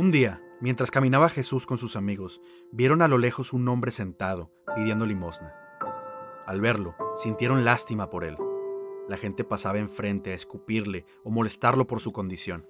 Un 0.00 0.10
día, 0.10 0.42
mientras 0.62 0.90
caminaba 0.90 1.28
Jesús 1.28 1.66
con 1.66 1.76
sus 1.76 1.94
amigos, 1.94 2.40
vieron 2.72 3.02
a 3.02 3.06
lo 3.06 3.18
lejos 3.18 3.52
un 3.52 3.68
hombre 3.68 3.90
sentado, 3.90 4.50
pidiendo 4.74 5.04
limosna. 5.04 5.54
Al 6.46 6.62
verlo, 6.62 6.94
sintieron 7.18 7.66
lástima 7.66 8.08
por 8.08 8.24
él. 8.24 8.38
La 9.10 9.18
gente 9.18 9.44
pasaba 9.44 9.78
enfrente 9.78 10.32
a 10.32 10.34
escupirle 10.34 11.04
o 11.22 11.30
molestarlo 11.30 11.86
por 11.86 12.00
su 12.00 12.12
condición. 12.12 12.66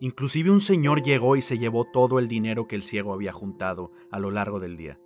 Inclusive 0.00 0.50
un 0.50 0.60
señor 0.60 1.02
llegó 1.02 1.36
y 1.36 1.40
se 1.40 1.56
llevó 1.56 1.84
todo 1.84 2.18
el 2.18 2.26
dinero 2.26 2.66
que 2.66 2.74
el 2.74 2.82
ciego 2.82 3.12
había 3.14 3.32
juntado 3.32 3.92
a 4.10 4.18
lo 4.18 4.32
largo 4.32 4.58
del 4.58 4.76
día. 4.76 4.98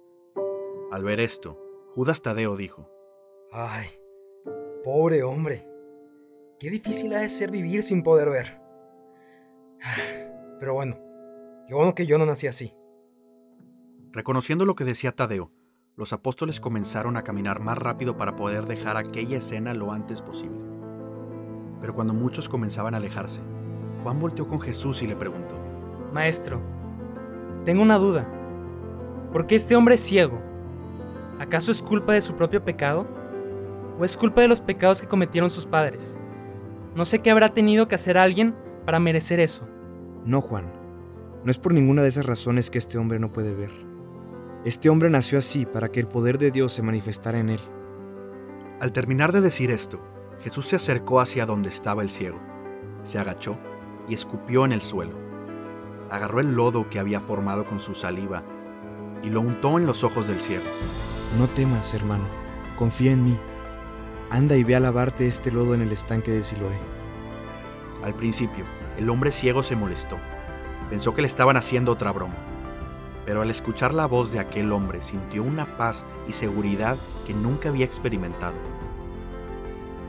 Al 0.91 1.05
ver 1.05 1.21
esto, 1.21 1.61
Judas 1.95 2.23
Tadeo 2.23 2.57
dijo, 2.57 2.89
Ay, 3.53 3.89
pobre 4.83 5.23
hombre. 5.23 5.69
Qué 6.59 6.71
difícil 6.71 7.13
ha 7.13 7.19
de 7.19 7.29
ser 7.29 7.51
vivir 7.51 7.83
sin 7.83 8.03
poder 8.03 8.31
ver. 8.31 8.63
Pero 10.59 10.73
bueno, 10.73 11.04
qué 11.67 11.75
bueno 11.75 11.95
que 11.95 12.07
yo 12.07 12.19
no 12.19 12.27
nací 12.27 12.47
así. 12.47 12.75
Reconociendo 14.13 14.65
lo 14.65 14.75
que 14.75 14.85
decía 14.85 15.13
Tadeo, 15.13 15.51
los 15.97 16.13
apóstoles 16.13 16.61
comenzaron 16.61 17.17
a 17.17 17.23
caminar 17.23 17.61
más 17.61 17.79
rápido 17.79 18.17
para 18.17 18.37
poder 18.37 18.67
dejar 18.67 18.97
aquella 18.97 19.39
escena 19.39 19.75
lo 19.75 19.93
antes 19.93 20.23
posible. 20.23 20.59
Pero 21.81 21.95
cuando 21.95 22.15
muchos 22.15 22.49
comenzaban 22.49 22.95
a 22.95 22.99
alejarse, 22.99 23.41
Juan 24.03 24.21
volteó 24.21 24.49
con 24.49 24.61
Jesús 24.61 25.03
y 25.03 25.07
le 25.07 25.17
preguntó, 25.17 25.57
Maestro, 26.13 26.61
tengo 27.65 27.83
una 27.83 27.97
duda. 27.97 28.27
¿Por 29.33 29.47
qué 29.47 29.55
este 29.55 29.77
hombre 29.77 29.97
es 29.97 30.01
ciego? 30.01 30.41
¿Acaso 31.41 31.73
es 31.73 31.83
culpa 31.83 32.13
de 32.13 32.21
su 32.21 32.35
propio 32.35 32.65
pecado? 32.65 33.07
¿O 33.99 34.05
es 34.05 34.17
culpa 34.17 34.41
de 34.41 34.49
los 34.49 34.61
pecados 34.61 35.01
que 35.01 35.09
cometieron 35.09 35.51
sus 35.51 35.67
padres? 35.67 36.19
No 36.95 37.05
sé 37.05 37.21
qué 37.21 37.31
habrá 37.31 37.53
tenido 37.53 37.89
que 37.89 37.95
hacer 37.95 38.19
alguien 38.19 38.55
para 38.85 39.01
merecer 39.01 39.41
eso. 39.41 39.67
No, 40.25 40.41
Juan. 40.41 40.84
No 41.45 41.51
es 41.51 41.59
por 41.59 41.75
ninguna 41.75 42.03
de 42.03 42.09
esas 42.09 42.25
razones 42.25 42.71
que 42.71 42.79
este 42.79 42.97
hombre 42.97 43.19
no 43.19 43.31
puede 43.31 43.55
ver. 43.55 43.71
Este 44.65 44.89
hombre 44.89 45.11
nació 45.11 45.39
así 45.39 45.67
para 45.67 45.91
que 45.91 46.01
el 46.01 46.09
poder 46.09 46.39
de 46.39 46.51
Dios 46.51 46.73
se 46.73 46.81
manifestara 46.81 47.39
en 47.39 47.51
él. 47.51 47.61
Al 48.81 48.93
terminar 48.93 49.31
de 49.31 49.43
decir 49.43 49.71
esto, 49.71 50.01
Jesús 50.41 50.67
se 50.67 50.77
acercó 50.77 51.21
hacia 51.21 51.45
donde 51.45 51.69
estaba 51.69 52.01
el 52.01 52.09
ciego, 52.09 52.41
se 53.03 53.19
agachó 53.19 53.59
y 54.09 54.15
escupió 54.15 54.65
en 54.65 54.73
el 54.73 54.81
suelo. 54.81 55.19
Agarró 56.11 56.41
el 56.41 56.55
lodo 56.55 56.89
que 56.89 56.99
había 56.99 57.21
formado 57.21 57.67
con 57.67 57.79
su 57.79 57.95
saliva 57.95 58.43
y 59.23 59.29
lo 59.29 59.43
untó 59.43 59.79
en 59.79 59.87
los 59.87 60.03
ojos 60.03 60.27
del 60.27 60.41
ciego. 60.41 60.65
No 61.39 61.47
temas, 61.49 61.93
hermano. 61.93 62.25
Confía 62.79 63.13
en 63.13 63.23
mí. 63.23 63.39
Anda 64.31 64.57
y 64.57 64.65
ve 64.65 64.77
a 64.77 64.81
lavarte 64.81 65.29
este 65.29 65.53
lodo 65.53 65.75
en 65.75 65.83
el 65.83 65.93
estanque 65.93 66.31
de 66.31 66.43
Siloé. 66.43 66.79
Al 68.03 68.15
principio, 68.15 68.65
el 68.97 69.11
hombre 69.11 69.31
ciego 69.31 69.63
se 69.63 69.77
molestó. 69.77 70.17
Pensó 70.95 71.13
que 71.13 71.23
le 71.23 71.27
estaban 71.27 71.57
haciendo 71.57 71.91
otra 71.91 72.13
broma. 72.13 72.37
Pero 73.27 73.43
al 73.43 73.51
escuchar 73.51 73.93
la 73.93 74.07
voz 74.07 74.31
de 74.31 74.39
aquel 74.39 74.71
hombre 74.71 75.03
sintió 75.03 75.43
una 75.43 75.77
paz 75.77 76.07
y 76.29 76.33
seguridad 76.33 76.97
que 77.27 77.35
nunca 77.35 77.69
había 77.69 77.85
experimentado. 77.85 78.55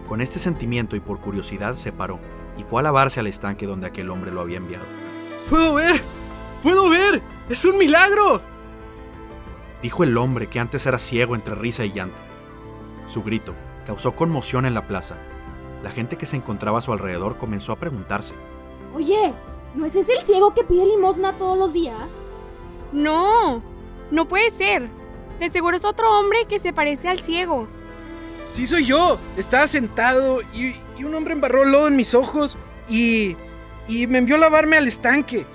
Con 0.07 0.21
este 0.21 0.37
sentimiento 0.37 0.95
y 0.95 0.99
por 0.99 1.19
curiosidad 1.19 1.73
se 1.73 1.91
paró 1.91 2.19
y 2.55 2.61
fue 2.61 2.81
a 2.81 2.83
lavarse 2.83 3.19
al 3.19 3.25
estanque 3.25 3.65
donde 3.65 3.87
aquel 3.87 4.11
hombre 4.11 4.29
lo 4.29 4.41
había 4.41 4.57
enviado. 4.57 4.85
¡Puedo 5.49 5.73
ver! 5.73 5.99
¡Puedo 6.61 6.87
ver! 6.91 7.23
¡Es 7.49 7.65
un 7.65 7.79
milagro! 7.79 8.43
Dijo 9.81 10.03
el 10.03 10.15
hombre 10.17 10.45
que 10.45 10.59
antes 10.59 10.85
era 10.85 10.99
ciego 10.99 11.33
entre 11.33 11.55
risa 11.55 11.83
y 11.83 11.93
llanto. 11.93 12.19
Su 13.07 13.23
grito 13.23 13.55
causó 13.87 14.15
conmoción 14.15 14.67
en 14.67 14.75
la 14.75 14.85
plaza. 14.85 15.15
La 15.81 15.89
gente 15.89 16.15
que 16.15 16.27
se 16.27 16.35
encontraba 16.35 16.77
a 16.77 16.81
su 16.81 16.93
alrededor 16.93 17.39
comenzó 17.39 17.71
a 17.71 17.79
preguntarse. 17.79 18.35
Oye, 18.93 19.33
¿no 19.75 19.85
es 19.85 19.95
ese 19.95 20.13
el 20.13 20.25
ciego 20.25 20.53
que 20.53 20.63
pide 20.63 20.85
limosna 20.85 21.33
todos 21.33 21.57
los 21.57 21.73
días? 21.73 22.23
No, 22.91 23.61
no 24.11 24.27
puede 24.27 24.51
ser. 24.51 24.89
De 25.39 25.49
seguro 25.49 25.75
es 25.75 25.85
otro 25.85 26.17
hombre 26.19 26.45
que 26.47 26.59
se 26.59 26.73
parece 26.73 27.09
al 27.09 27.19
ciego. 27.19 27.67
Sí 28.51 28.65
soy 28.65 28.85
yo. 28.85 29.17
Estaba 29.35 29.67
sentado 29.67 30.41
y, 30.53 30.75
y 30.97 31.03
un 31.03 31.13
hombre 31.13 31.33
embarró 31.33 31.65
lodo 31.65 31.87
en 31.87 31.95
mis 31.95 32.13
ojos 32.13 32.57
y... 32.87 33.35
y 33.87 34.07
me 34.07 34.19
envió 34.19 34.35
a 34.35 34.39
lavarme 34.39 34.77
al 34.77 34.87
estanque. 34.87 35.45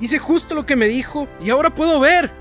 Hice 0.00 0.18
justo 0.18 0.54
lo 0.54 0.66
que 0.66 0.76
me 0.76 0.88
dijo 0.88 1.28
y 1.40 1.50
ahora 1.50 1.74
puedo 1.74 2.00
ver. 2.00 2.32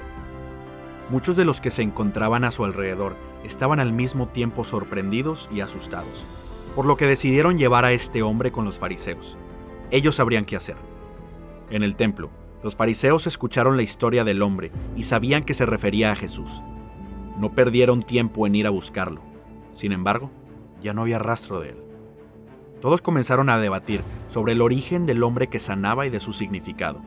Muchos 1.09 1.35
de 1.35 1.45
los 1.45 1.61
que 1.61 1.71
se 1.71 1.83
encontraban 1.83 2.43
a 2.43 2.51
su 2.51 2.65
alrededor 2.65 3.15
estaban 3.43 3.79
al 3.79 3.93
mismo 3.93 4.27
tiempo 4.27 4.63
sorprendidos 4.63 5.49
y 5.51 5.61
asustados, 5.61 6.25
por 6.75 6.85
lo 6.85 6.97
que 6.97 7.05
decidieron 7.05 7.57
llevar 7.57 7.85
a 7.85 7.93
este 7.93 8.23
hombre 8.23 8.51
con 8.51 8.65
los 8.65 8.77
fariseos. 8.77 9.37
Ellos 9.89 10.15
sabrían 10.15 10.45
qué 10.45 10.55
hacer. 10.55 10.75
En 11.69 11.83
el 11.83 11.95
templo, 11.95 12.29
los 12.63 12.75
fariseos 12.75 13.27
escucharon 13.27 13.77
la 13.77 13.83
historia 13.83 14.23
del 14.23 14.41
hombre 14.41 14.71
y 14.95 15.03
sabían 15.03 15.43
que 15.43 15.53
se 15.53 15.65
refería 15.65 16.11
a 16.11 16.15
Jesús. 16.15 16.61
No 17.37 17.53
perdieron 17.53 18.03
tiempo 18.03 18.47
en 18.47 18.55
ir 18.55 18.67
a 18.67 18.71
buscarlo. 18.71 19.21
Sin 19.73 19.91
embargo, 19.91 20.31
ya 20.81 20.93
no 20.93 21.01
había 21.01 21.19
rastro 21.19 21.59
de 21.59 21.69
él. 21.69 21.77
Todos 22.81 23.01
comenzaron 23.01 23.49
a 23.49 23.59
debatir 23.59 24.01
sobre 24.27 24.53
el 24.53 24.61
origen 24.61 25.05
del 25.05 25.23
hombre 25.23 25.47
que 25.47 25.59
sanaba 25.59 26.05
y 26.05 26.09
de 26.09 26.19
su 26.19 26.31
significado. 26.31 27.01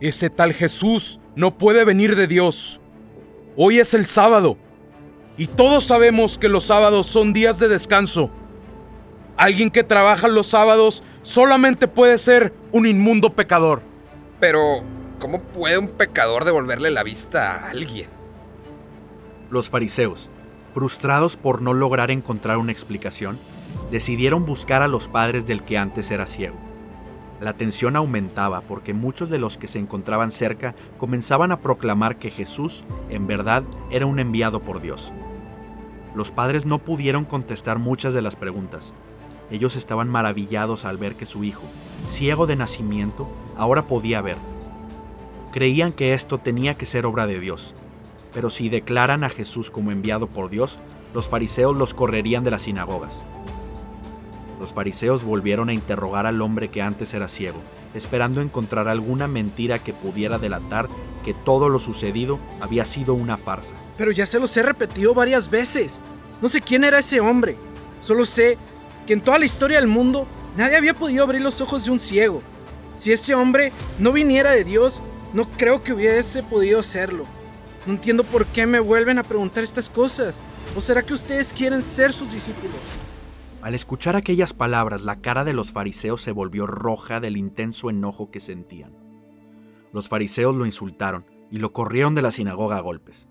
Ese 0.00 0.30
tal 0.30 0.52
Jesús 0.52 1.20
no 1.36 1.56
puede 1.58 1.84
venir 1.84 2.16
de 2.16 2.26
Dios. 2.26 2.80
Hoy 3.56 3.78
es 3.78 3.94
el 3.94 4.04
sábado 4.04 4.56
y 5.36 5.46
todos 5.46 5.84
sabemos 5.84 6.38
que 6.38 6.48
los 6.48 6.64
sábados 6.64 7.06
son 7.06 7.32
días 7.32 7.58
de 7.58 7.68
descanso. 7.68 8.30
Alguien 9.36 9.70
que 9.70 9.84
trabaja 9.84 10.28
los 10.28 10.46
sábados 10.46 11.02
solamente 11.22 11.88
puede 11.88 12.18
ser 12.18 12.52
un 12.72 12.86
inmundo 12.86 13.34
pecador. 13.34 13.91
Pero, 14.42 14.82
¿cómo 15.20 15.40
puede 15.40 15.78
un 15.78 15.90
pecador 15.90 16.44
devolverle 16.44 16.90
la 16.90 17.04
vista 17.04 17.52
a 17.52 17.70
alguien? 17.70 18.08
Los 19.50 19.70
fariseos, 19.70 20.30
frustrados 20.74 21.36
por 21.36 21.62
no 21.62 21.74
lograr 21.74 22.10
encontrar 22.10 22.58
una 22.58 22.72
explicación, 22.72 23.38
decidieron 23.92 24.44
buscar 24.44 24.82
a 24.82 24.88
los 24.88 25.06
padres 25.06 25.46
del 25.46 25.62
que 25.62 25.78
antes 25.78 26.10
era 26.10 26.26
ciego. 26.26 26.56
La 27.40 27.52
tensión 27.52 27.94
aumentaba 27.94 28.62
porque 28.62 28.94
muchos 28.94 29.30
de 29.30 29.38
los 29.38 29.58
que 29.58 29.68
se 29.68 29.78
encontraban 29.78 30.32
cerca 30.32 30.74
comenzaban 30.98 31.52
a 31.52 31.60
proclamar 31.60 32.16
que 32.16 32.32
Jesús 32.32 32.84
en 33.10 33.28
verdad 33.28 33.62
era 33.92 34.06
un 34.06 34.18
enviado 34.18 34.60
por 34.60 34.82
Dios. 34.82 35.12
Los 36.16 36.32
padres 36.32 36.66
no 36.66 36.80
pudieron 36.80 37.24
contestar 37.26 37.78
muchas 37.78 38.12
de 38.12 38.22
las 38.22 38.34
preguntas. 38.34 38.92
Ellos 39.52 39.76
estaban 39.76 40.08
maravillados 40.08 40.84
al 40.84 40.98
ver 40.98 41.14
que 41.14 41.26
su 41.26 41.44
hijo, 41.44 41.62
ciego 42.06 42.48
de 42.48 42.56
nacimiento, 42.56 43.28
ahora 43.56 43.86
podía 43.86 44.20
ver. 44.20 44.36
Creían 45.52 45.92
que 45.92 46.14
esto 46.14 46.38
tenía 46.38 46.74
que 46.74 46.86
ser 46.86 47.06
obra 47.06 47.26
de 47.26 47.38
Dios, 47.38 47.74
pero 48.32 48.50
si 48.50 48.68
declaran 48.68 49.24
a 49.24 49.28
Jesús 49.30 49.70
como 49.70 49.90
enviado 49.90 50.26
por 50.26 50.50
Dios, 50.50 50.78
los 51.14 51.28
fariseos 51.28 51.76
los 51.76 51.94
correrían 51.94 52.44
de 52.44 52.50
las 52.50 52.62
sinagogas. 52.62 53.22
Los 54.60 54.72
fariseos 54.72 55.24
volvieron 55.24 55.68
a 55.68 55.72
interrogar 55.72 56.24
al 56.24 56.40
hombre 56.40 56.68
que 56.68 56.82
antes 56.82 57.12
era 57.14 57.28
ciego, 57.28 57.58
esperando 57.94 58.40
encontrar 58.40 58.88
alguna 58.88 59.26
mentira 59.26 59.78
que 59.78 59.92
pudiera 59.92 60.38
delatar 60.38 60.88
que 61.24 61.34
todo 61.34 61.68
lo 61.68 61.78
sucedido 61.78 62.38
había 62.60 62.84
sido 62.84 63.14
una 63.14 63.36
farsa. 63.36 63.74
Pero 63.98 64.12
ya 64.12 64.24
se 64.24 64.38
los 64.38 64.56
he 64.56 64.62
repetido 64.62 65.14
varias 65.14 65.50
veces. 65.50 66.00
No 66.40 66.48
sé 66.48 66.60
quién 66.60 66.84
era 66.84 67.00
ese 67.00 67.20
hombre. 67.20 67.56
Solo 68.00 68.24
sé 68.24 68.56
que 69.06 69.12
en 69.12 69.20
toda 69.20 69.38
la 69.38 69.44
historia 69.44 69.78
del 69.78 69.88
mundo 69.88 70.26
nadie 70.56 70.76
había 70.76 70.94
podido 70.94 71.24
abrir 71.24 71.42
los 71.42 71.60
ojos 71.60 71.84
de 71.84 71.90
un 71.90 72.00
ciego. 72.00 72.40
Si 72.96 73.12
ese 73.12 73.34
hombre 73.34 73.72
no 73.98 74.12
viniera 74.12 74.52
de 74.52 74.64
Dios, 74.64 75.02
no 75.32 75.48
creo 75.50 75.82
que 75.82 75.92
hubiese 75.92 76.42
podido 76.42 76.80
hacerlo. 76.80 77.26
No 77.86 77.94
entiendo 77.94 78.24
por 78.24 78.46
qué 78.46 78.66
me 78.66 78.80
vuelven 78.80 79.18
a 79.18 79.24
preguntar 79.24 79.64
estas 79.64 79.90
cosas. 79.90 80.40
¿O 80.76 80.80
será 80.80 81.02
que 81.02 81.14
ustedes 81.14 81.52
quieren 81.52 81.82
ser 81.82 82.12
sus 82.12 82.32
discípulos? 82.32 82.76
Al 83.60 83.74
escuchar 83.74 84.16
aquellas 84.16 84.52
palabras, 84.54 85.02
la 85.02 85.20
cara 85.20 85.44
de 85.44 85.52
los 85.52 85.72
fariseos 85.72 86.20
se 86.20 86.32
volvió 86.32 86.66
roja 86.66 87.20
del 87.20 87.36
intenso 87.36 87.90
enojo 87.90 88.30
que 88.30 88.40
sentían. 88.40 88.92
Los 89.92 90.08
fariseos 90.08 90.54
lo 90.56 90.66
insultaron 90.66 91.26
y 91.50 91.58
lo 91.58 91.72
corrieron 91.72 92.14
de 92.14 92.22
la 92.22 92.30
sinagoga 92.30 92.76
a 92.76 92.80
golpes. 92.80 93.28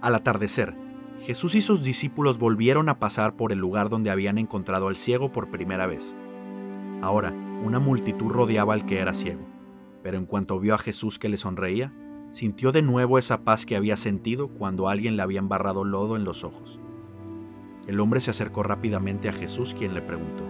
Al 0.00 0.14
atardecer, 0.14 0.74
Jesús 1.20 1.54
y 1.54 1.60
sus 1.60 1.84
discípulos 1.84 2.38
volvieron 2.38 2.88
a 2.88 2.98
pasar 2.98 3.36
por 3.36 3.52
el 3.52 3.58
lugar 3.58 3.88
donde 3.88 4.10
habían 4.10 4.38
encontrado 4.38 4.88
al 4.88 4.96
ciego 4.96 5.30
por 5.30 5.50
primera 5.50 5.86
vez. 5.86 6.16
Ahora, 7.00 7.32
una 7.62 7.78
multitud 7.78 8.28
rodeaba 8.28 8.74
al 8.74 8.84
que 8.84 8.98
era 8.98 9.14
ciego, 9.14 9.46
pero 10.02 10.18
en 10.18 10.26
cuanto 10.26 10.58
vio 10.58 10.74
a 10.74 10.78
Jesús 10.78 11.18
que 11.18 11.28
le 11.28 11.36
sonreía, 11.36 11.94
sintió 12.30 12.72
de 12.72 12.82
nuevo 12.82 13.18
esa 13.18 13.44
paz 13.44 13.66
que 13.66 13.76
había 13.76 13.96
sentido 13.96 14.48
cuando 14.48 14.88
alguien 14.88 15.16
le 15.16 15.22
había 15.22 15.38
embarrado 15.38 15.84
lodo 15.84 16.16
en 16.16 16.24
los 16.24 16.44
ojos. 16.44 16.80
El 17.86 18.00
hombre 18.00 18.20
se 18.20 18.30
acercó 18.30 18.62
rápidamente 18.62 19.28
a 19.28 19.32
Jesús, 19.32 19.74
quien 19.74 19.94
le 19.94 20.02
preguntó, 20.02 20.48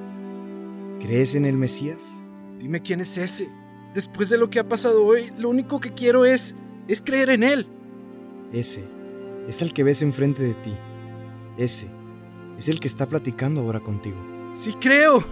¿Crees 1.01 1.35
en 1.35 1.45
el 1.45 1.57
Mesías? 1.57 2.25
Dime 2.59 2.81
quién 2.81 3.01
es 3.01 3.19
ese. 3.19 3.51
Después 3.95 4.31
de 4.31 4.39
lo 4.39 4.49
que 4.49 4.61
ha 4.61 4.69
pasado 4.69 5.05
hoy, 5.05 5.33
lo 5.37 5.51
único 5.51 5.81
que 5.81 5.93
quiero 5.93 6.25
es 6.25 6.55
es 6.89 7.03
creer 7.03 7.31
en 7.31 7.43
él. 7.43 7.67
Ese 8.53 8.89
es 9.49 9.63
el 9.63 9.73
que 9.73 9.83
ves 9.83 10.03
enfrente 10.03 10.43
de 10.43 10.55
ti. 10.55 10.73
Ese 11.57 11.91
es 12.57 12.69
el 12.69 12.81
que 12.81 12.89
está 12.89 13.09
platicando 13.09 13.61
ahora 13.61 13.81
contigo. 13.81 14.17
Sí 14.55 14.75
creo. 14.81 15.25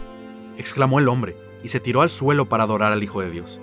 exclamó 0.57 0.99
el 0.99 1.09
hombre 1.09 1.50
y 1.63 1.69
se 1.69 1.81
tiró 1.81 2.03
al 2.03 2.11
suelo 2.11 2.49
para 2.49 2.65
adorar 2.65 2.93
al 2.93 3.03
Hijo 3.03 3.21
de 3.21 3.31
Dios. 3.31 3.61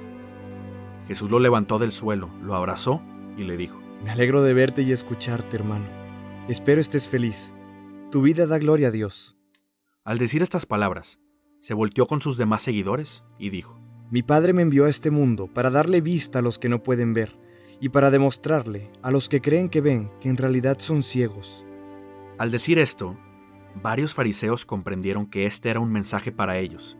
Jesús 1.08 1.32
lo 1.32 1.40
levantó 1.40 1.80
del 1.80 1.92
suelo, 1.92 2.30
lo 2.42 2.56
abrazó 2.56 3.02
y 3.38 3.44
le 3.44 3.58
dijo, 3.58 3.82
Me 4.04 4.12
alegro 4.12 4.44
de 4.44 4.54
verte 4.54 4.82
y 4.82 4.92
escucharte, 4.92 5.56
hermano. 5.56 5.86
Espero 6.48 6.82
estés 6.82 7.08
feliz. 7.08 7.54
Tu 8.12 8.22
vida 8.22 8.46
da 8.46 8.58
gloria 8.58 8.90
a 8.90 8.92
Dios. 8.92 9.38
Al 10.04 10.18
decir 10.18 10.42
estas 10.42 10.66
palabras, 10.66 11.20
se 11.62 11.74
volteó 11.74 12.08
con 12.08 12.22
sus 12.22 12.38
demás 12.38 12.62
seguidores 12.62 13.24
y 13.38 13.50
dijo, 13.50 13.80
Mi 14.10 14.24
Padre 14.24 14.54
me 14.54 14.62
envió 14.62 14.86
a 14.86 14.90
este 14.90 15.12
mundo 15.12 15.48
para 15.54 15.70
darle 15.70 16.02
vista 16.02 16.40
a 16.40 16.42
los 16.42 16.60
que 16.60 16.70
no 16.70 16.84
pueden 16.84 17.14
ver 17.14 17.38
y 17.80 17.90
para 17.90 18.10
demostrarle 18.10 18.92
a 19.02 19.12
los 19.12 19.30
que 19.30 19.42
creen 19.42 19.70
que 19.70 19.82
ven 19.82 20.12
que 20.20 20.30
en 20.30 20.38
realidad 20.38 20.80
son 20.80 21.04
ciegos. 21.04 21.66
Al 22.38 22.52
decir 22.52 22.80
esto, 22.80 23.18
varios 23.82 24.14
fariseos 24.14 24.66
comprendieron 24.66 25.26
que 25.26 25.46
este 25.46 25.70
era 25.70 25.80
un 25.80 25.92
mensaje 25.92 26.32
para 26.32 26.58
ellos. 26.58 26.97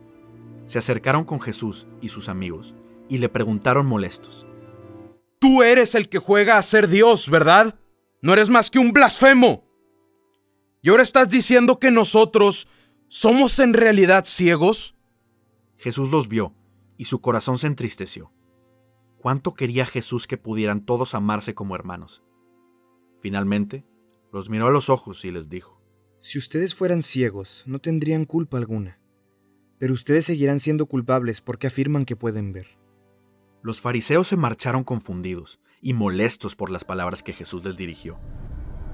Se 0.68 0.78
acercaron 0.78 1.24
con 1.24 1.40
Jesús 1.40 1.86
y 2.02 2.10
sus 2.10 2.28
amigos 2.28 2.74
y 3.08 3.16
le 3.16 3.30
preguntaron 3.30 3.86
molestos. 3.86 4.46
Tú 5.38 5.62
eres 5.62 5.94
el 5.94 6.10
que 6.10 6.18
juega 6.18 6.58
a 6.58 6.62
ser 6.62 6.88
Dios, 6.88 7.30
¿verdad? 7.30 7.80
No 8.20 8.34
eres 8.34 8.50
más 8.50 8.68
que 8.68 8.78
un 8.78 8.92
blasfemo. 8.92 9.64
¿Y 10.82 10.90
ahora 10.90 11.02
estás 11.02 11.30
diciendo 11.30 11.78
que 11.78 11.90
nosotros 11.90 12.68
somos 13.08 13.60
en 13.60 13.72
realidad 13.72 14.26
ciegos? 14.26 14.94
Jesús 15.78 16.10
los 16.10 16.28
vio 16.28 16.54
y 16.98 17.06
su 17.06 17.22
corazón 17.22 17.56
se 17.56 17.66
entristeció. 17.66 18.30
¿Cuánto 19.16 19.54
quería 19.54 19.86
Jesús 19.86 20.26
que 20.26 20.36
pudieran 20.36 20.84
todos 20.84 21.14
amarse 21.14 21.54
como 21.54 21.76
hermanos? 21.76 22.22
Finalmente, 23.22 23.86
los 24.34 24.50
miró 24.50 24.66
a 24.66 24.70
los 24.70 24.90
ojos 24.90 25.24
y 25.24 25.30
les 25.30 25.48
dijo, 25.48 25.82
Si 26.20 26.36
ustedes 26.36 26.74
fueran 26.74 27.02
ciegos, 27.02 27.64
no 27.66 27.78
tendrían 27.78 28.26
culpa 28.26 28.58
alguna, 28.58 28.97
pero 29.78 29.94
ustedes 29.94 30.26
seguirán 30.26 30.60
siendo 30.60 30.86
culpables 30.86 31.40
porque 31.40 31.68
afirman 31.68 32.04
que 32.04 32.16
pueden 32.16 32.52
ver. 32.52 32.78
Los 33.62 33.80
fariseos 33.80 34.28
se 34.28 34.36
marcharon 34.36 34.84
confundidos 34.84 35.60
y 35.80 35.92
molestos 35.92 36.56
por 36.56 36.70
las 36.70 36.84
palabras 36.84 37.22
que 37.22 37.32
Jesús 37.32 37.64
les 37.64 37.76
dirigió. 37.76 38.18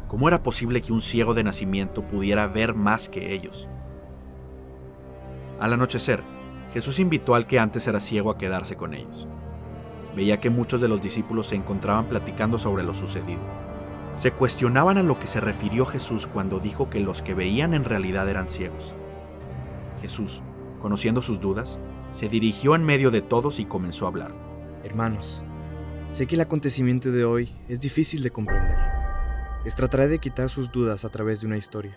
¿Cómo 0.08 0.28
era 0.28 0.42
posible 0.42 0.82
que 0.82 0.92
un 0.92 1.00
ciego 1.00 1.34
de 1.34 1.44
nacimiento 1.44 2.06
pudiera 2.06 2.46
ver 2.46 2.74
más 2.74 3.08
que 3.08 3.34
ellos? 3.34 3.68
Al 5.60 5.72
anochecer, 5.72 6.22
Jesús 6.72 6.98
invitó 6.98 7.34
al 7.34 7.46
que 7.46 7.58
antes 7.58 7.86
era 7.86 8.00
ciego 8.00 8.30
a 8.30 8.38
quedarse 8.38 8.76
con 8.76 8.94
ellos. 8.94 9.28
Veía 10.14 10.40
que 10.40 10.50
muchos 10.50 10.80
de 10.80 10.88
los 10.88 11.02
discípulos 11.02 11.46
se 11.46 11.56
encontraban 11.56 12.08
platicando 12.08 12.58
sobre 12.58 12.84
lo 12.84 12.94
sucedido. 12.94 13.42
Se 14.16 14.32
cuestionaban 14.32 14.98
a 14.98 15.02
lo 15.02 15.18
que 15.18 15.26
se 15.26 15.40
refirió 15.40 15.86
Jesús 15.86 16.26
cuando 16.26 16.60
dijo 16.60 16.90
que 16.90 17.00
los 17.00 17.22
que 17.22 17.34
veían 17.34 17.74
en 17.74 17.84
realidad 17.84 18.28
eran 18.28 18.48
ciegos. 18.48 18.94
Jesús, 20.00 20.42
conociendo 20.84 21.22
sus 21.22 21.40
dudas, 21.40 21.80
se 22.12 22.28
dirigió 22.28 22.74
en 22.74 22.84
medio 22.84 23.10
de 23.10 23.22
todos 23.22 23.58
y 23.58 23.64
comenzó 23.64 24.04
a 24.04 24.08
hablar. 24.08 24.34
Hermanos, 24.84 25.42
sé 26.10 26.26
que 26.26 26.34
el 26.34 26.42
acontecimiento 26.42 27.10
de 27.10 27.24
hoy 27.24 27.56
es 27.70 27.80
difícil 27.80 28.22
de 28.22 28.30
comprender. 28.30 28.76
Les 29.64 29.74
trataré 29.74 30.08
de 30.08 30.18
quitar 30.18 30.50
sus 30.50 30.70
dudas 30.70 31.06
a 31.06 31.08
través 31.08 31.40
de 31.40 31.46
una 31.46 31.56
historia. 31.56 31.96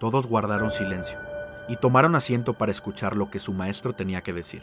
Todos 0.00 0.26
guardaron 0.26 0.72
silencio 0.72 1.16
y 1.68 1.76
tomaron 1.76 2.16
asiento 2.16 2.54
para 2.54 2.72
escuchar 2.72 3.16
lo 3.16 3.30
que 3.30 3.38
su 3.38 3.52
maestro 3.52 3.92
tenía 3.92 4.20
que 4.20 4.32
decir. 4.32 4.62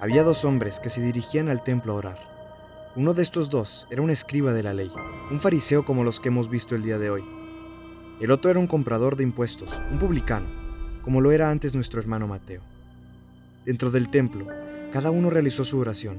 Había 0.00 0.24
dos 0.24 0.46
hombres 0.46 0.80
que 0.80 0.88
se 0.88 1.02
dirigían 1.02 1.50
al 1.50 1.62
templo 1.62 1.92
a 1.92 1.96
orar. 1.96 2.18
Uno 2.96 3.12
de 3.12 3.20
estos 3.22 3.50
dos 3.50 3.86
era 3.90 4.00
un 4.00 4.08
escriba 4.08 4.54
de 4.54 4.62
la 4.62 4.72
ley, 4.72 4.90
un 5.30 5.40
fariseo 5.40 5.84
como 5.84 6.04
los 6.04 6.20
que 6.20 6.28
hemos 6.28 6.48
visto 6.48 6.74
el 6.74 6.84
día 6.84 6.96
de 6.96 7.10
hoy. 7.10 7.24
El 8.18 8.30
otro 8.30 8.50
era 8.50 8.58
un 8.58 8.66
comprador 8.66 9.16
de 9.16 9.24
impuestos, 9.24 9.78
un 9.92 9.98
publicano, 9.98 10.46
como 11.04 11.20
lo 11.20 11.32
era 11.32 11.50
antes 11.50 11.74
nuestro 11.74 12.00
hermano 12.00 12.26
Mateo. 12.26 12.62
Dentro 13.64 13.90
del 13.90 14.08
templo, 14.08 14.46
cada 14.92 15.10
uno 15.10 15.30
realizó 15.30 15.64
su 15.64 15.78
oración. 15.78 16.18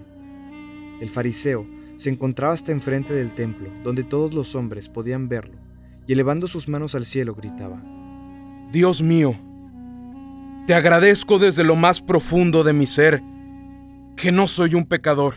El 1.02 1.10
fariseo 1.10 1.66
se 1.96 2.10
encontraba 2.10 2.54
hasta 2.54 2.72
enfrente 2.72 3.14
del 3.14 3.32
templo, 3.32 3.70
donde 3.84 4.04
todos 4.04 4.34
los 4.34 4.56
hombres 4.56 4.90
podían 4.90 5.28
verlo, 5.28 5.58
y 6.08 6.14
elevando 6.14 6.48
sus 6.48 6.70
manos 6.70 6.96
al 6.96 7.06
cielo 7.06 7.36
gritaba, 7.36 7.82
Dios 8.72 9.02
mío, 9.02 9.36
te 10.68 10.74
agradezco 10.76 11.40
desde 11.40 11.64
lo 11.64 11.76
más 11.76 12.02
profundo 12.02 12.64
de 12.64 12.74
mi 12.74 12.86
ser 12.86 13.24
que 14.16 14.32
no 14.32 14.48
soy 14.48 14.76
un 14.76 14.86
pecador. 14.86 15.36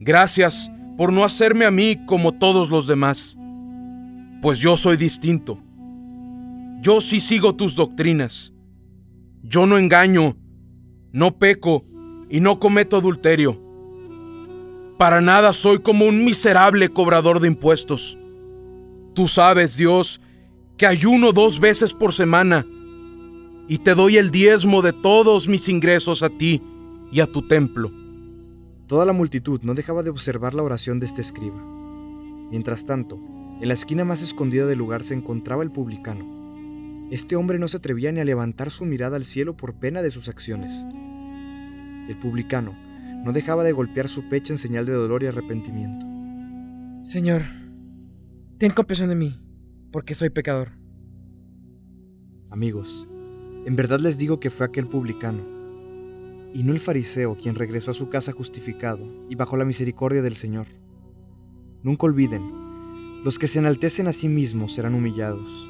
Gracias 0.00 0.70
por 0.96 1.12
no 1.12 1.24
hacerme 1.24 1.64
a 1.66 1.70
mí 1.70 1.96
como 2.06 2.32
todos 2.32 2.70
los 2.70 2.86
demás, 2.86 3.36
pues 4.40 4.58
yo 4.58 4.76
soy 4.76 4.96
distinto. 4.96 5.60
Yo 6.80 7.00
sí 7.00 7.20
sigo 7.20 7.54
tus 7.54 7.74
doctrinas. 7.74 8.52
Yo 9.42 9.66
no 9.66 9.76
engaño, 9.76 10.36
no 11.16 11.38
peco 11.38 11.82
y 12.28 12.40
no 12.40 12.58
cometo 12.58 12.98
adulterio. 12.98 13.58
Para 14.98 15.22
nada 15.22 15.54
soy 15.54 15.78
como 15.78 16.04
un 16.04 16.26
miserable 16.26 16.90
cobrador 16.90 17.40
de 17.40 17.48
impuestos. 17.48 18.18
Tú 19.14 19.26
sabes, 19.26 19.78
Dios, 19.78 20.20
que 20.76 20.86
ayuno 20.86 21.32
dos 21.32 21.58
veces 21.58 21.94
por 21.94 22.12
semana 22.12 22.66
y 23.66 23.78
te 23.78 23.94
doy 23.94 24.18
el 24.18 24.30
diezmo 24.30 24.82
de 24.82 24.92
todos 24.92 25.48
mis 25.48 25.70
ingresos 25.70 26.22
a 26.22 26.28
ti 26.28 26.62
y 27.10 27.20
a 27.20 27.26
tu 27.26 27.48
templo. 27.48 27.90
Toda 28.86 29.06
la 29.06 29.14
multitud 29.14 29.62
no 29.62 29.72
dejaba 29.72 30.02
de 30.02 30.10
observar 30.10 30.52
la 30.52 30.64
oración 30.64 31.00
de 31.00 31.06
este 31.06 31.22
escriba. 31.22 31.64
Mientras 32.50 32.84
tanto, 32.84 33.18
en 33.62 33.68
la 33.68 33.74
esquina 33.74 34.04
más 34.04 34.20
escondida 34.20 34.66
del 34.66 34.78
lugar 34.78 35.02
se 35.02 35.14
encontraba 35.14 35.62
el 35.62 35.70
publicano. 35.70 37.08
Este 37.10 37.36
hombre 37.36 37.58
no 37.58 37.68
se 37.68 37.78
atrevía 37.78 38.12
ni 38.12 38.20
a 38.20 38.24
levantar 38.26 38.70
su 38.70 38.84
mirada 38.84 39.16
al 39.16 39.24
cielo 39.24 39.56
por 39.56 39.76
pena 39.76 40.02
de 40.02 40.10
sus 40.10 40.28
acciones. 40.28 40.84
El 42.08 42.16
publicano 42.16 42.74
no 43.24 43.32
dejaba 43.32 43.64
de 43.64 43.72
golpear 43.72 44.08
su 44.08 44.28
pecho 44.28 44.52
en 44.52 44.58
señal 44.58 44.86
de 44.86 44.92
dolor 44.92 45.22
y 45.22 45.26
arrepentimiento. 45.26 46.06
Señor, 47.02 47.42
ten 48.58 48.72
compasión 48.72 49.08
de 49.08 49.16
mí, 49.16 49.40
porque 49.90 50.14
soy 50.14 50.30
pecador. 50.30 50.72
Amigos, 52.50 53.08
en 53.64 53.74
verdad 53.74 53.98
les 53.98 54.18
digo 54.18 54.38
que 54.38 54.50
fue 54.50 54.66
aquel 54.66 54.86
publicano, 54.86 55.42
y 56.54 56.62
no 56.62 56.72
el 56.72 56.80
fariseo 56.80 57.36
quien 57.36 57.54
regresó 57.54 57.90
a 57.90 57.94
su 57.94 58.08
casa 58.08 58.32
justificado 58.32 59.04
y 59.28 59.34
bajo 59.34 59.56
la 59.56 59.64
misericordia 59.64 60.22
del 60.22 60.36
Señor. 60.36 60.68
Nunca 61.82 62.06
olviden, 62.06 63.22
los 63.24 63.38
que 63.38 63.46
se 63.46 63.58
enaltecen 63.58 64.06
a 64.06 64.12
sí 64.12 64.28
mismos 64.28 64.72
serán 64.72 64.94
humillados, 64.94 65.68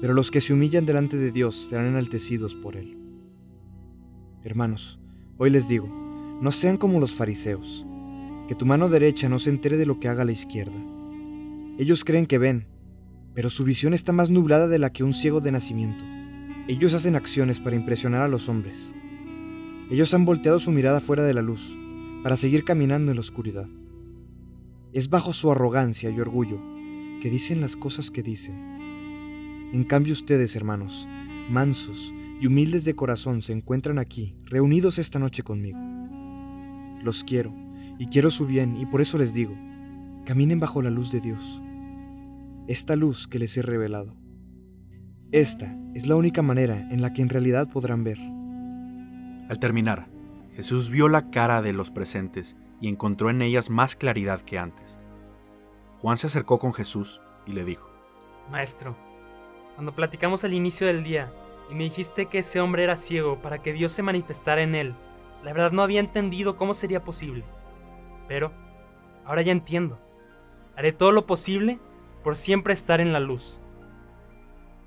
pero 0.00 0.14
los 0.14 0.30
que 0.30 0.40
se 0.40 0.52
humillan 0.52 0.86
delante 0.86 1.16
de 1.16 1.32
Dios 1.32 1.68
serán 1.68 1.86
enaltecidos 1.86 2.54
por 2.54 2.76
Él. 2.76 2.96
Hermanos, 4.44 5.01
hoy 5.38 5.50
les 5.50 5.68
digo, 5.68 5.88
no 6.40 6.50
sean 6.50 6.76
como 6.76 7.00
los 7.00 7.12
fariseos, 7.12 7.86
que 8.48 8.54
tu 8.54 8.66
mano 8.66 8.88
derecha 8.88 9.28
no 9.28 9.38
se 9.38 9.50
entere 9.50 9.76
de 9.76 9.86
lo 9.86 10.00
que 10.00 10.08
haga 10.08 10.24
la 10.24 10.32
izquierda. 10.32 10.78
Ellos 11.78 12.04
creen 12.04 12.26
que 12.26 12.38
ven, 12.38 12.66
pero 13.34 13.50
su 13.50 13.64
visión 13.64 13.94
está 13.94 14.12
más 14.12 14.30
nublada 14.30 14.68
de 14.68 14.78
la 14.78 14.92
que 14.92 15.04
un 15.04 15.14
ciego 15.14 15.40
de 15.40 15.52
nacimiento. 15.52 16.04
Ellos 16.68 16.94
hacen 16.94 17.16
acciones 17.16 17.60
para 17.60 17.76
impresionar 17.76 18.22
a 18.22 18.28
los 18.28 18.48
hombres. 18.48 18.94
Ellos 19.90 20.12
han 20.14 20.24
volteado 20.24 20.58
su 20.58 20.70
mirada 20.70 21.00
fuera 21.00 21.22
de 21.22 21.34
la 21.34 21.42
luz, 21.42 21.76
para 22.22 22.36
seguir 22.36 22.64
caminando 22.64 23.10
en 23.10 23.16
la 23.16 23.20
oscuridad. 23.20 23.68
Es 24.92 25.08
bajo 25.08 25.32
su 25.32 25.50
arrogancia 25.50 26.10
y 26.10 26.20
orgullo 26.20 26.60
que 27.20 27.30
dicen 27.30 27.60
las 27.60 27.76
cosas 27.76 28.10
que 28.10 28.22
dicen. 28.22 29.70
En 29.72 29.84
cambio 29.84 30.12
ustedes, 30.12 30.54
hermanos, 30.56 31.08
mansos 31.48 32.12
y 32.42 32.48
humildes 32.48 32.84
de 32.84 32.96
corazón, 32.96 33.40
se 33.40 33.52
encuentran 33.52 34.00
aquí, 34.00 34.34
reunidos 34.46 34.98
esta 34.98 35.20
noche 35.20 35.44
conmigo. 35.44 35.78
Los 37.00 37.22
quiero 37.22 37.54
y 38.00 38.06
quiero 38.06 38.32
su 38.32 38.46
bien 38.46 38.76
y 38.78 38.84
por 38.84 39.00
eso 39.00 39.16
les 39.16 39.32
digo, 39.32 39.54
caminen 40.26 40.58
bajo 40.58 40.82
la 40.82 40.90
luz 40.90 41.12
de 41.12 41.20
Dios, 41.20 41.62
esta 42.66 42.96
luz 42.96 43.28
que 43.28 43.38
les 43.38 43.56
he 43.56 43.62
revelado. 43.62 44.16
Esta 45.30 45.78
es 45.94 46.08
la 46.08 46.16
única 46.16 46.42
manera 46.42 46.80
en 46.90 47.00
la 47.00 47.12
que 47.12 47.22
en 47.22 47.28
realidad 47.28 47.70
podrán 47.70 48.02
ver. 48.02 48.18
Al 49.48 49.60
terminar, 49.60 50.08
Jesús 50.56 50.90
vio 50.90 51.08
la 51.08 51.30
cara 51.30 51.62
de 51.62 51.72
los 51.72 51.92
presentes 51.92 52.56
y 52.80 52.88
encontró 52.88 53.30
en 53.30 53.40
ellas 53.40 53.70
más 53.70 53.94
claridad 53.94 54.40
que 54.40 54.58
antes. 54.58 54.98
Juan 56.00 56.16
se 56.16 56.26
acercó 56.26 56.58
con 56.58 56.74
Jesús 56.74 57.20
y 57.46 57.52
le 57.52 57.64
dijo, 57.64 57.88
Maestro, 58.50 58.96
cuando 59.76 59.94
platicamos 59.94 60.42
al 60.42 60.54
inicio 60.54 60.88
del 60.88 61.04
día 61.04 61.32
y 61.72 61.74
me 61.74 61.84
dijiste 61.84 62.26
que 62.26 62.40
ese 62.40 62.60
hombre 62.60 62.84
era 62.84 62.96
ciego 62.96 63.40
para 63.40 63.62
que 63.62 63.72
Dios 63.72 63.92
se 63.92 64.02
manifestara 64.02 64.60
en 64.60 64.74
él, 64.74 64.94
la 65.42 65.54
verdad 65.54 65.72
no 65.72 65.80
había 65.80 66.00
entendido 66.00 66.58
cómo 66.58 66.74
sería 66.74 67.02
posible. 67.02 67.46
Pero 68.28 68.52
ahora 69.24 69.40
ya 69.40 69.52
entiendo. 69.52 69.98
Haré 70.76 70.92
todo 70.92 71.12
lo 71.12 71.24
posible 71.24 71.80
por 72.22 72.36
siempre 72.36 72.74
estar 72.74 73.00
en 73.00 73.14
la 73.14 73.20
luz. 73.20 73.58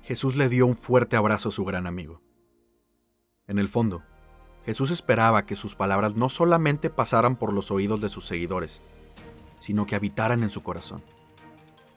Jesús 0.02 0.36
le 0.36 0.48
dio 0.48 0.64
un 0.64 0.76
fuerte 0.76 1.16
abrazo 1.16 1.48
a 1.48 1.52
su 1.52 1.64
gran 1.64 1.88
amigo. 1.88 2.22
En 3.48 3.58
el 3.58 3.68
fondo, 3.68 4.04
Jesús 4.64 4.92
esperaba 4.92 5.44
que 5.44 5.56
sus 5.56 5.74
palabras 5.74 6.14
no 6.14 6.28
solamente 6.28 6.88
pasaran 6.88 7.34
por 7.34 7.52
los 7.52 7.72
oídos 7.72 8.00
de 8.00 8.08
sus 8.08 8.26
seguidores, 8.26 8.80
sino 9.58 9.86
que 9.86 9.96
habitaran 9.96 10.44
en 10.44 10.50
su 10.50 10.62
corazón. 10.62 11.02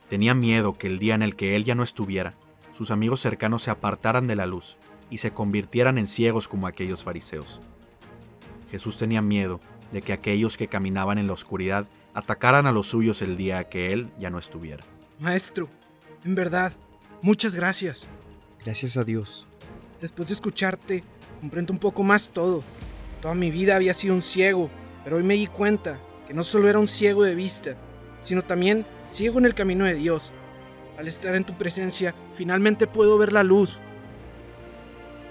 Tenía 0.08 0.34
miedo 0.34 0.76
que 0.76 0.88
el 0.88 0.98
día 0.98 1.14
en 1.14 1.22
el 1.22 1.36
que 1.36 1.54
él 1.54 1.64
ya 1.64 1.76
no 1.76 1.84
estuviera, 1.84 2.34
sus 2.80 2.90
amigos 2.90 3.20
cercanos 3.20 3.60
se 3.64 3.70
apartaran 3.70 4.26
de 4.26 4.36
la 4.36 4.46
luz 4.46 4.78
y 5.10 5.18
se 5.18 5.32
convirtieran 5.32 5.98
en 5.98 6.06
ciegos 6.06 6.48
como 6.48 6.66
aquellos 6.66 7.04
fariseos. 7.04 7.60
Jesús 8.70 8.96
tenía 8.96 9.20
miedo 9.20 9.60
de 9.92 10.00
que 10.00 10.14
aquellos 10.14 10.56
que 10.56 10.66
caminaban 10.66 11.18
en 11.18 11.26
la 11.26 11.34
oscuridad 11.34 11.86
atacaran 12.14 12.66
a 12.66 12.72
los 12.72 12.86
suyos 12.86 13.20
el 13.20 13.36
día 13.36 13.68
que 13.68 13.92
él 13.92 14.08
ya 14.18 14.30
no 14.30 14.38
estuviera. 14.38 14.82
Maestro, 15.18 15.68
en 16.24 16.34
verdad, 16.34 16.72
muchas 17.20 17.54
gracias. 17.54 18.08
Gracias 18.64 18.96
a 18.96 19.04
Dios. 19.04 19.46
Después 20.00 20.28
de 20.28 20.34
escucharte, 20.36 21.04
comprendo 21.38 21.74
un 21.74 21.78
poco 21.78 22.02
más 22.02 22.30
todo. 22.30 22.64
Toda 23.20 23.34
mi 23.34 23.50
vida 23.50 23.76
había 23.76 23.92
sido 23.92 24.14
un 24.14 24.22
ciego, 24.22 24.70
pero 25.04 25.18
hoy 25.18 25.22
me 25.22 25.34
di 25.34 25.48
cuenta 25.48 26.00
que 26.26 26.32
no 26.32 26.44
solo 26.44 26.66
era 26.66 26.78
un 26.78 26.88
ciego 26.88 27.24
de 27.24 27.34
vista, 27.34 27.76
sino 28.22 28.40
también 28.40 28.86
ciego 29.10 29.38
en 29.38 29.44
el 29.44 29.54
camino 29.54 29.84
de 29.84 29.96
Dios. 29.96 30.32
Al 31.00 31.08
estar 31.08 31.34
en 31.34 31.44
tu 31.44 31.54
presencia, 31.54 32.14
finalmente 32.34 32.86
puedo 32.86 33.16
ver 33.16 33.32
la 33.32 33.42
luz. 33.42 33.80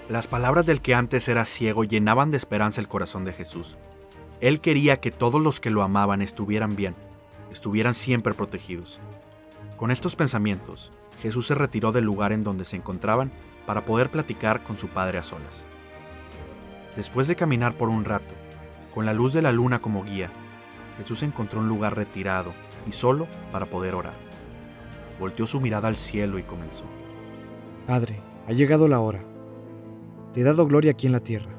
Las 0.08 0.26
palabras 0.26 0.66
del 0.66 0.80
que 0.80 0.96
antes 0.96 1.28
era 1.28 1.44
ciego 1.44 1.84
llenaban 1.84 2.32
de 2.32 2.38
esperanza 2.38 2.80
el 2.80 2.88
corazón 2.88 3.24
de 3.24 3.32
Jesús. 3.32 3.76
Él 4.40 4.60
quería 4.60 4.96
que 4.96 5.12
todos 5.12 5.40
los 5.40 5.60
que 5.60 5.70
lo 5.70 5.82
amaban 5.82 6.22
estuvieran 6.22 6.74
bien, 6.74 6.96
estuvieran 7.52 7.94
siempre 7.94 8.34
protegidos. 8.34 8.98
Con 9.76 9.92
estos 9.92 10.16
pensamientos, 10.16 10.90
Jesús 11.22 11.46
se 11.46 11.54
retiró 11.54 11.92
del 11.92 12.02
lugar 12.02 12.32
en 12.32 12.42
donde 12.42 12.64
se 12.64 12.74
encontraban 12.74 13.30
para 13.64 13.84
poder 13.84 14.10
platicar 14.10 14.64
con 14.64 14.76
su 14.76 14.88
padre 14.88 15.18
a 15.18 15.22
solas. 15.22 15.66
Después 16.96 17.28
de 17.28 17.36
caminar 17.36 17.74
por 17.74 17.90
un 17.90 18.04
rato, 18.04 18.34
con 18.92 19.06
la 19.06 19.14
luz 19.14 19.34
de 19.34 19.42
la 19.42 19.52
luna 19.52 19.80
como 19.80 20.02
guía, 20.02 20.32
Jesús 20.98 21.22
encontró 21.22 21.60
un 21.60 21.68
lugar 21.68 21.94
retirado 21.94 22.52
y 22.88 22.90
solo 22.90 23.28
para 23.52 23.66
poder 23.66 23.94
orar. 23.94 24.29
Volteó 25.20 25.46
su 25.46 25.60
mirada 25.60 25.86
al 25.86 25.96
cielo 25.96 26.38
y 26.38 26.42
comenzó. 26.42 26.84
Padre, 27.86 28.22
ha 28.48 28.52
llegado 28.52 28.88
la 28.88 29.00
hora. 29.00 29.22
Te 30.32 30.40
he 30.40 30.44
dado 30.44 30.66
gloria 30.66 30.92
aquí 30.92 31.06
en 31.06 31.12
la 31.12 31.20
tierra. 31.20 31.52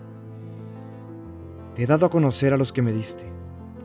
Te 1.75 1.83
he 1.83 1.85
dado 1.85 2.07
a 2.07 2.09
conocer 2.09 2.53
a 2.53 2.57
los 2.57 2.73
que 2.73 2.81
me 2.81 2.91
diste. 2.91 3.31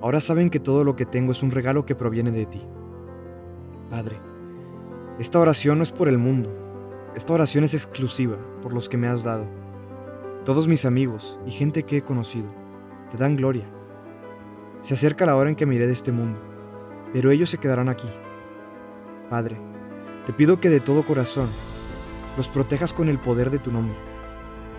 Ahora 0.00 0.20
saben 0.20 0.48
que 0.48 0.60
todo 0.60 0.82
lo 0.82 0.96
que 0.96 1.04
tengo 1.04 1.32
es 1.32 1.42
un 1.42 1.50
regalo 1.50 1.84
que 1.84 1.94
proviene 1.94 2.30
de 2.30 2.46
ti. 2.46 2.62
Padre, 3.90 4.18
esta 5.18 5.38
oración 5.38 5.76
no 5.76 5.84
es 5.84 5.92
por 5.92 6.08
el 6.08 6.16
mundo. 6.16 6.50
Esta 7.14 7.34
oración 7.34 7.62
es 7.62 7.74
exclusiva 7.74 8.38
por 8.62 8.72
los 8.72 8.88
que 8.88 8.96
me 8.96 9.08
has 9.08 9.24
dado. 9.24 9.46
Todos 10.46 10.68
mis 10.68 10.86
amigos 10.86 11.38
y 11.46 11.50
gente 11.50 11.82
que 11.82 11.98
he 11.98 12.02
conocido 12.02 12.48
te 13.10 13.18
dan 13.18 13.36
gloria. 13.36 13.70
Se 14.80 14.94
acerca 14.94 15.26
la 15.26 15.36
hora 15.36 15.50
en 15.50 15.56
que 15.56 15.66
me 15.66 15.74
iré 15.74 15.86
de 15.86 15.92
este 15.92 16.12
mundo, 16.12 16.40
pero 17.12 17.30
ellos 17.30 17.50
se 17.50 17.58
quedarán 17.58 17.90
aquí. 17.90 18.08
Padre, 19.30 19.56
te 20.24 20.32
pido 20.32 20.60
que 20.60 20.70
de 20.70 20.78
todo 20.78 21.02
corazón 21.02 21.48
los 22.36 22.48
protejas 22.48 22.92
con 22.92 23.08
el 23.08 23.18
poder 23.18 23.50
de 23.50 23.58
tu 23.58 23.72
nombre, 23.72 23.96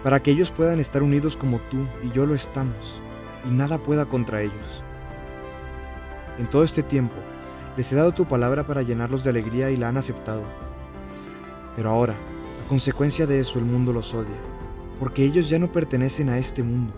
para 0.03 0.21
que 0.21 0.31
ellos 0.31 0.51
puedan 0.51 0.79
estar 0.79 1.03
unidos 1.03 1.35
como 1.35 1.59
tú 1.69 1.85
y 2.01 2.11
yo 2.11 2.25
lo 2.25 2.33
estamos, 2.33 3.01
y 3.45 3.49
nada 3.49 3.77
pueda 3.77 4.05
contra 4.05 4.41
ellos. 4.41 4.83
En 6.39 6.49
todo 6.49 6.63
este 6.63 6.81
tiempo, 6.81 7.15
les 7.75 7.91
he 7.91 7.97
dado 7.97 8.13
tu 8.13 8.25
palabra 8.25 8.65
para 8.65 8.83
llenarlos 8.83 9.21
de 9.23 9.31
alegría 9.31 9.69
y 9.69 9.75
la 9.75 9.89
han 9.89 9.97
aceptado. 9.97 10.43
Pero 11.75 11.89
ahora, 11.89 12.13
a 12.13 12.69
consecuencia 12.69 13.27
de 13.27 13.41
eso, 13.41 13.59
el 13.59 13.65
mundo 13.65 13.91
los 13.91 14.13
odia, 14.13 14.37
porque 14.97 15.25
ellos 15.25 15.49
ya 15.49 15.59
no 15.59 15.69
pertenecen 15.73 16.29
a 16.29 16.37
este 16.37 16.63
mundo. 16.63 16.93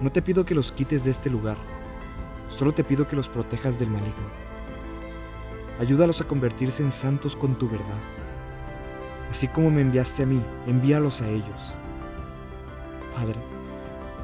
No 0.00 0.10
te 0.10 0.20
pido 0.20 0.44
que 0.44 0.56
los 0.56 0.72
quites 0.72 1.04
de 1.04 1.12
este 1.12 1.30
lugar, 1.30 1.58
solo 2.48 2.72
te 2.72 2.82
pido 2.82 3.06
que 3.06 3.14
los 3.14 3.28
protejas 3.28 3.78
del 3.78 3.90
maligno. 3.90 4.41
Ayúdalos 5.82 6.20
a 6.20 6.28
convertirse 6.28 6.80
en 6.84 6.92
santos 6.92 7.34
con 7.34 7.58
tu 7.58 7.68
verdad. 7.68 8.00
Así 9.28 9.48
como 9.48 9.68
me 9.68 9.80
enviaste 9.80 10.22
a 10.22 10.26
mí, 10.26 10.40
envíalos 10.68 11.22
a 11.22 11.28
ellos. 11.28 11.74
Padre, 13.16 13.40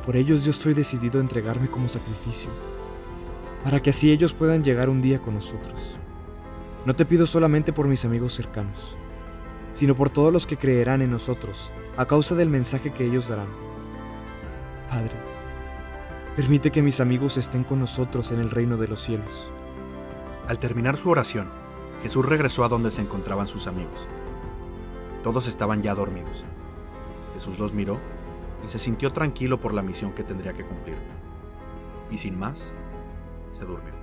por 0.07 0.15
ellos 0.15 0.45
yo 0.45 0.53
estoy 0.53 0.73
decidido 0.73 1.19
a 1.19 1.23
entregarme 1.23 1.67
como 1.67 1.88
sacrificio 1.88 2.49
para 3.65 3.83
que 3.83 3.91
así 3.91 4.12
ellos 4.12 4.35
puedan 4.35 4.62
llegar 4.62 4.88
un 4.88 5.03
día 5.03 5.21
con 5.21 5.35
nosotros. 5.35 5.99
No 6.85 6.95
te 6.95 7.05
pido 7.05 7.27
solamente 7.27 7.73
por 7.73 7.88
mis 7.88 8.05
amigos 8.05 8.35
cercanos, 8.35 8.97
sino 9.73 9.97
por 9.97 10.11
todos 10.11 10.33
los 10.33 10.47
que 10.47 10.57
creerán 10.57 11.03
en 11.03 11.11
nosotros 11.11 11.73
a 11.97 12.07
causa 12.07 12.37
del 12.37 12.50
mensaje 12.50 12.93
que 12.93 13.05
ellos 13.05 13.27
darán. 13.27 13.49
Padre, 14.88 15.17
permite 16.37 16.71
que 16.71 16.83
mis 16.83 17.00
amigos 17.00 17.37
estén 17.37 17.65
con 17.65 17.81
nosotros 17.81 18.31
en 18.31 18.38
el 18.38 18.50
reino 18.50 18.77
de 18.77 18.87
los 18.87 19.03
cielos. 19.03 19.50
Al 20.49 20.59
terminar 20.59 20.97
su 20.97 21.11
oración, 21.11 21.47
Jesús 22.02 22.25
regresó 22.25 22.64
a 22.64 22.71
donde 22.71 22.90
se 22.90 23.02
encontraban 23.02 23.47
sus 23.47 23.67
amigos. 23.67 24.09
Todos 25.23 25.47
estaban 25.47 25.83
ya 25.83 25.95
dormidos. 25.95 26.43
Jesús 27.35 27.59
los 27.59 27.75
miró 27.75 27.99
y 28.64 28.69
se 28.69 28.78
sintió 28.78 29.11
tranquilo 29.11 29.61
por 29.61 29.75
la 29.75 29.83
misión 29.83 30.12
que 30.12 30.25
tendría 30.25 30.55
que 30.55 30.64
cumplir. 30.64 30.97
Y 32.11 32.17
sin 32.17 32.38
más, 32.38 32.73
se 33.59 33.67
durmió. 33.67 33.98